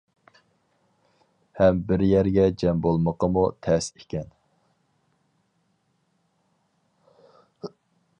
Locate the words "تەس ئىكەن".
3.67-4.33